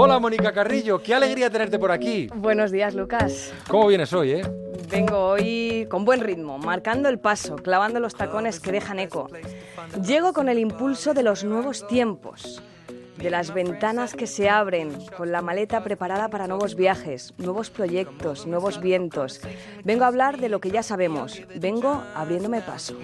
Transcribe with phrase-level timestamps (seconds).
[0.00, 2.28] Hola Mónica Carrillo, qué alegría tenerte por aquí.
[2.32, 3.52] Buenos días, Lucas.
[3.66, 4.42] ¿Cómo vienes hoy, eh?
[4.88, 9.28] Vengo hoy con buen ritmo, marcando el paso, clavando los tacones que dejan eco.
[10.06, 12.62] Llego con el impulso de los nuevos tiempos
[13.16, 18.46] de las ventanas que se abren, con la maleta preparada para nuevos viajes, nuevos proyectos,
[18.46, 19.40] nuevos vientos.
[19.84, 21.42] Vengo a hablar de lo que ya sabemos.
[21.56, 22.96] Vengo abriéndome paso.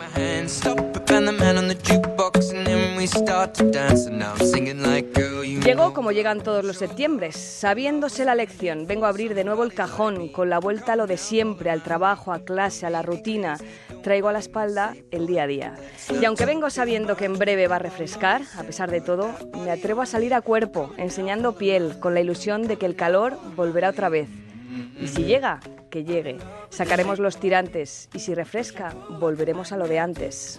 [5.44, 8.86] Llego como llegan todos los septiembre, sabiéndose la lección.
[8.86, 11.82] Vengo a abrir de nuevo el cajón, con la vuelta a lo de siempre, al
[11.82, 13.58] trabajo, a clase, a la rutina.
[14.02, 15.74] Traigo a la espalda el día a día.
[16.18, 19.34] Y aunque vengo sabiendo que en breve va a refrescar, a pesar de todo,
[19.64, 23.38] me atrevo a salir a cuerpo, enseñando piel, con la ilusión de que el calor
[23.54, 24.28] volverá otra vez.
[24.98, 26.38] Y si llega, que llegue.
[26.70, 30.58] Sacaremos los tirantes y si refresca, volveremos a lo de antes.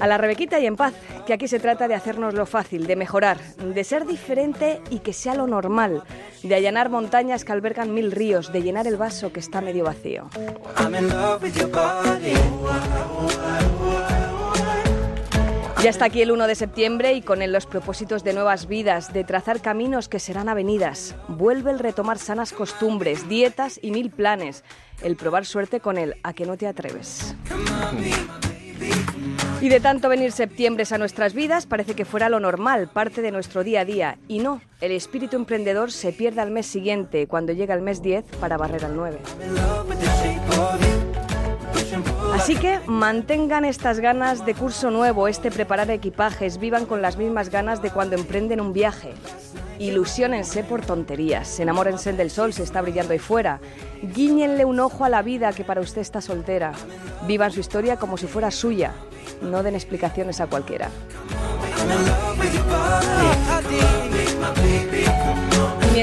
[0.00, 0.94] A la Rebequita y en paz,
[1.26, 5.12] que aquí se trata de hacernos lo fácil, de mejorar, de ser diferente y que
[5.12, 6.02] sea lo normal,
[6.42, 10.28] de allanar montañas que albergan mil ríos, de llenar el vaso que está medio vacío.
[15.84, 19.12] Ya está aquí el 1 de septiembre y con él los propósitos de nuevas vidas,
[19.12, 21.14] de trazar caminos que serán avenidas.
[21.28, 24.64] Vuelve el retomar sanas costumbres, dietas y mil planes.
[25.02, 27.36] El probar suerte con él, a que no te atreves.
[29.60, 33.30] Y de tanto venir septiembre a nuestras vidas, parece que fuera lo normal, parte de
[33.30, 34.16] nuestro día a día.
[34.26, 38.24] Y no, el espíritu emprendedor se pierde al mes siguiente, cuando llega el mes 10
[38.40, 39.18] para barrer al 9.
[42.44, 47.48] Así que mantengan estas ganas de curso nuevo, este preparar equipajes, vivan con las mismas
[47.48, 49.14] ganas de cuando emprenden un viaje.
[49.78, 53.60] Ilusionense por tonterías, enamórense del sol, se está brillando ahí fuera.
[54.02, 56.72] Guíñenle un ojo a la vida que para usted está soltera.
[57.26, 58.92] Vivan su historia como si fuera suya.
[59.40, 60.90] No den explicaciones a cualquiera.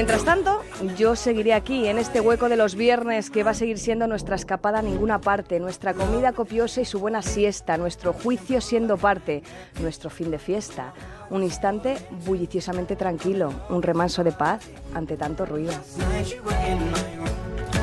[0.02, 0.64] Mientras tanto,
[0.98, 4.34] yo seguiré aquí, en este hueco de los viernes que va a seguir siendo nuestra
[4.34, 9.44] escapada a ninguna parte, nuestra comida copiosa y su buena siesta, nuestro juicio siendo parte,
[9.80, 10.92] nuestro fin de fiesta.
[11.30, 15.72] Un instante bulliciosamente tranquilo, un remanso de paz ante tanto ruido.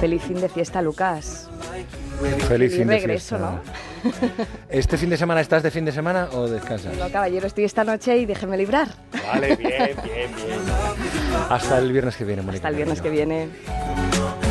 [0.01, 1.49] Feliz fin de fiesta, Lucas.
[2.49, 3.61] Feliz fin de regreso, fiesta.
[3.63, 3.88] ¿no?
[4.69, 6.95] ¿Este fin de semana estás de fin de semana o descansas?
[6.97, 8.89] No, caballero, estoy esta noche y déjeme librar.
[9.27, 10.59] Vale, bien, bien, bien.
[11.49, 12.57] Hasta el viernes que viene, Mónica.
[12.57, 13.49] Hasta el viernes que viene.